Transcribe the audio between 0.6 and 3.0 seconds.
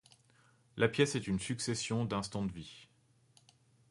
La pièce est une succession d'instants de vie.